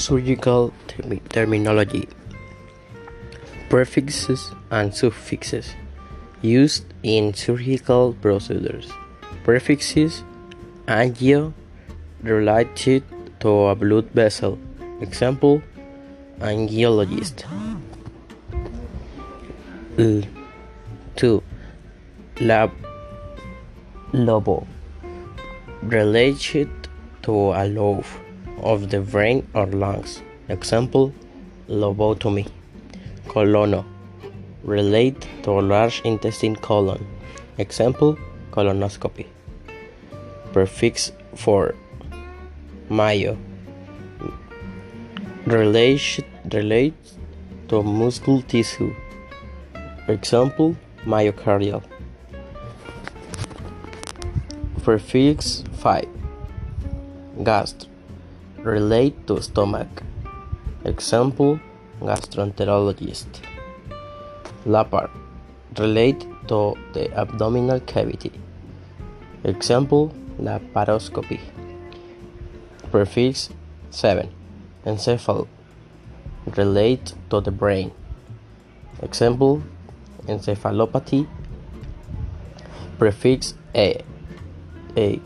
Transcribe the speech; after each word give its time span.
Surgical 0.00 0.72
termi- 0.88 1.20
terminology 1.28 2.08
Prefixes 3.68 4.50
and 4.70 4.94
suffixes 4.94 5.74
used 6.40 6.86
in 7.02 7.34
surgical 7.34 8.14
procedures. 8.14 8.90
Prefixes 9.44 10.24
angio 10.86 11.52
related 12.22 13.04
to 13.40 13.50
a 13.66 13.74
blood 13.74 14.06
vessel. 14.14 14.58
Example 15.02 15.60
angiologist. 16.38 17.44
L. 19.98 20.22
2. 21.16 21.42
Lab 22.40 22.70
lobo 24.14 24.66
related 25.82 26.70
to 27.20 27.52
a 27.52 27.68
lobe 27.68 28.06
of 28.62 28.90
the 28.90 29.00
brain 29.00 29.46
or 29.54 29.66
lungs. 29.66 30.22
Example 30.48 31.12
lobotomy. 31.68 32.48
Colono 33.26 33.84
relate 34.64 35.28
to 35.42 35.52
large 35.52 36.00
intestine 36.04 36.56
colon. 36.56 37.06
Example 37.58 38.16
colonoscopy. 38.52 39.26
Prefix 40.52 41.12
for 41.34 41.74
Myo 42.88 43.36
relate, 45.46 46.24
relate 46.52 46.94
to 47.68 47.82
muscle 47.82 48.42
tissue. 48.42 48.94
Example 50.08 50.76
myocardial. 51.04 51.82
Prefix 54.82 55.62
5 55.74 56.06
Gast 57.44 57.88
relate 58.62 59.26
to 59.26 59.40
stomach. 59.42 60.02
Example 60.84 61.58
gastroenterologist. 62.00 63.40
Lapar 64.66 65.08
relate 65.78 66.26
to 66.48 66.74
the 66.92 67.10
abdominal 67.16 67.80
cavity. 67.80 68.32
Example 69.44 70.12
laparoscopy. 70.38 71.40
Prefix 72.90 73.48
7 73.90 74.28
Encephal 74.84 75.46
relate 76.56 77.14
to 77.30 77.40
the 77.40 77.50
brain. 77.50 77.92
Example 79.02 79.62
encephalopathy. 80.26 81.26
Prefix 82.98 83.54
a 83.74 84.02
8 84.96 85.22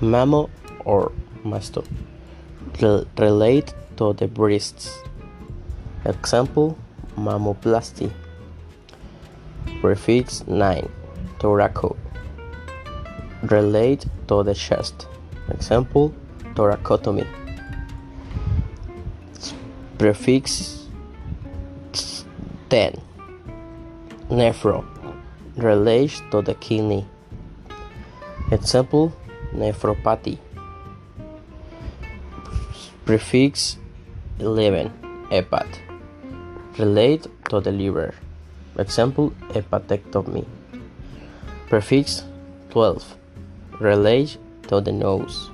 Mammo 0.00 0.48
or 0.84 1.12
masto 1.44 1.84
relate 3.18 3.74
to 3.96 4.12
the 4.14 4.26
breasts. 4.26 5.02
Example 6.04 6.76
mammoplasty. 7.16 8.10
Prefix 9.80 10.46
9 10.46 10.88
Thoraco 11.38 11.96
relate 13.42 14.06
to 14.28 14.42
the 14.42 14.54
chest. 14.54 15.06
Example 15.48 16.14
thoracotomy. 16.54 17.26
Prefix 19.98 20.86
10 22.70 23.00
Nephro 24.30 24.84
Relate 25.56 26.22
to 26.30 26.40
the 26.40 26.54
kidney. 26.54 27.06
Example 28.50 29.12
nephropathy. 29.52 30.38
Prefix 33.10 33.76
11 34.38 34.86
Hepat 35.32 35.66
relate 36.78 37.26
to 37.48 37.58
the 37.58 37.72
liver. 37.72 38.14
Example 38.78 39.32
hepatectomy. 39.48 40.46
Prefix 41.68 42.22
12 42.70 43.16
relate 43.80 44.38
to 44.68 44.80
the 44.80 44.92
nose. 44.92 45.50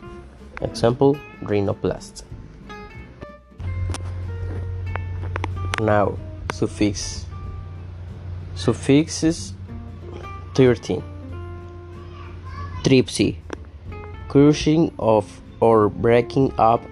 Example 0.60 1.16
rhinoplast. 1.44 2.25
Now 5.80 6.19
suffix 6.53 7.25
suffixes 8.54 9.54
13 10.56 11.03
Tripsy 12.84 13.36
crushing 14.28 14.92
of 14.98 15.41
or 15.60 15.88
breaking 15.88 16.53
up 16.59 16.82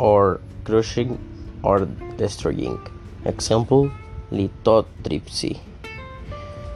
or 0.00 0.40
crushing 0.64 1.18
or 1.62 1.86
destroying. 2.16 2.80
Example 3.24 3.90
lithotripsy. 4.32 5.60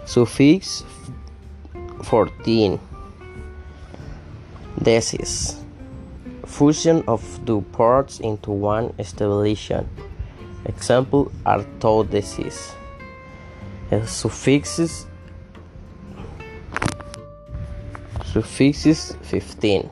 Suffix 0.05 0.85
14 2.05 2.79
Desis 4.79 5.65
fusion 6.47 7.03
of 7.09 7.23
two 7.47 7.63
parts 7.73 8.21
into 8.21 8.51
one 8.51 8.93
stabilization. 9.03 9.89
Example 10.67 11.33
arthrodesis. 11.45 12.75
Suffixes 14.07 15.07
Suffixes 18.25 19.17
15 19.23 19.91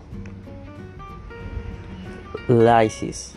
Lysis 2.49 3.37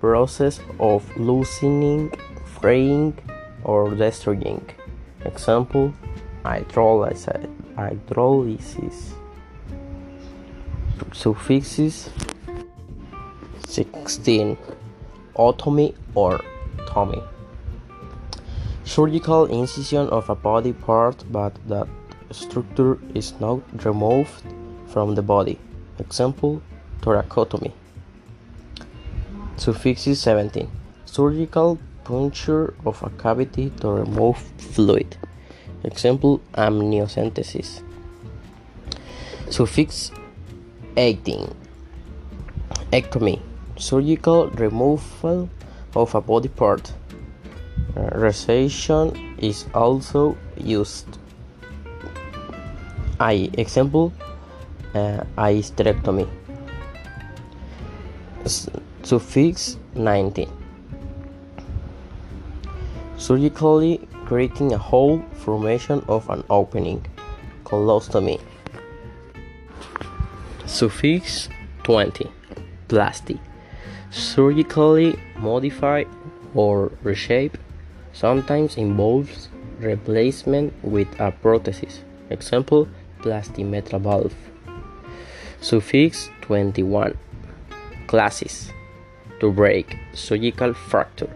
process 0.00 0.58
of 0.80 1.04
loosening, 1.16 2.10
freeing, 2.58 3.16
or 3.62 3.94
destroying. 3.94 4.64
Example 5.24 5.94
hydrolysis. 6.44 7.54
Suffixes 11.12 12.10
16 13.66 14.56
otomy 15.36 15.94
or 16.14 16.40
tomy. 16.86 17.22
Surgical 18.84 19.46
incision 19.46 20.08
of 20.08 20.28
a 20.28 20.34
body 20.34 20.72
part 20.72 21.24
but 21.30 21.54
that 21.68 21.86
structure 22.32 22.98
is 23.14 23.32
not 23.40 23.60
removed 23.84 24.42
from 24.88 25.14
the 25.14 25.22
body. 25.22 25.58
Example 25.98 26.60
thoracotomy. 27.00 27.72
Suffixes 29.60 30.18
17 30.22 30.70
surgical 31.04 31.78
puncture 32.04 32.72
of 32.86 33.02
a 33.02 33.10
cavity 33.22 33.68
to 33.80 33.88
remove 33.90 34.38
fluid. 34.56 35.18
Example 35.84 36.40
amniocentesis. 36.54 37.82
Suffix 39.50 40.12
18 40.96 41.54
ectomy 42.90 43.38
surgical 43.76 44.48
removal 44.48 45.50
of 45.94 46.14
a 46.14 46.22
body 46.22 46.48
part. 46.48 46.94
Uh, 47.94 48.08
resection 48.16 49.12
is 49.38 49.66
also 49.74 50.38
used. 50.56 51.18
I 53.20 53.50
example 53.58 54.10
uh, 54.94 55.24
hysterectomy. 55.36 56.28
Suffix 59.10 59.76
19 59.96 60.48
surgically 63.16 64.06
creating 64.24 64.72
a 64.72 64.78
hole 64.78 65.20
formation 65.32 66.00
of 66.06 66.30
an 66.30 66.44
opening 66.48 67.04
colostomy 67.64 68.40
suffix 70.64 71.48
20 71.82 72.30
plasty 72.86 73.40
surgically 74.12 75.18
modify 75.38 76.04
or 76.54 76.92
reshape. 77.02 77.58
Sometimes 78.12 78.76
involves 78.76 79.48
replacement 79.80 80.72
with 80.84 81.08
a 81.18 81.32
prosthesis 81.32 81.98
example 82.30 82.86
plastimetra 83.22 84.00
valve. 84.00 84.36
Suffix 85.60 86.30
21 86.42 87.18
clasis 88.06 88.70
to 89.40 89.50
break 89.50 89.96
surgical 90.12 90.72
fracture. 90.74 91.30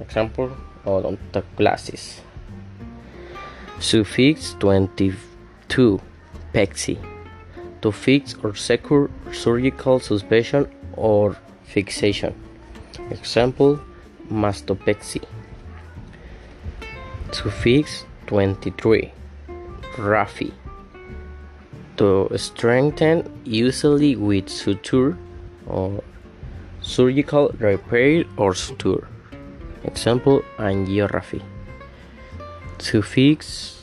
Example 0.00 0.50
odontoclasis 0.86 2.20
suffix 3.80 4.54
22 4.58 6.00
pexy 6.54 6.98
to 7.82 7.90
fix 7.90 8.34
or 8.42 8.54
secure 8.54 9.10
surgical 9.32 9.98
suspension 9.98 10.66
or 10.94 11.36
fixation. 11.64 12.34
Example 13.10 13.80
mastopexy 14.30 15.22
suffix 17.32 18.04
23 18.26 19.12
rrhaphy 19.96 20.52
to 21.96 22.28
strengthen 22.36 23.24
usually 23.44 24.14
with 24.16 24.48
suture 24.48 25.16
or 25.66 26.02
surgical 26.90 27.54
repair 27.58 28.24
or 28.36 28.52
suture. 28.54 29.06
Example 29.84 30.42
angiorrhaphy. 30.58 31.40
To 32.90 33.02
fix 33.02 33.78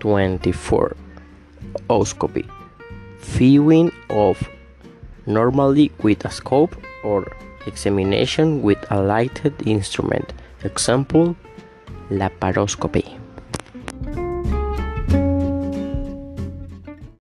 24 0.00 0.96
oscopy. 1.88 2.46
Viewing 3.20 3.92
of 4.10 4.36
normally 5.26 5.92
with 6.02 6.24
a 6.24 6.30
scope 6.30 6.76
or 7.04 7.30
examination 7.66 8.60
with 8.62 8.78
a 8.90 9.00
lighted 9.00 9.54
instrument. 9.66 10.32
Example 10.64 11.36
laparoscopy. 12.10 13.23